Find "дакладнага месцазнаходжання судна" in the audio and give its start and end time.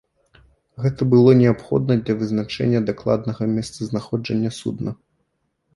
2.89-5.01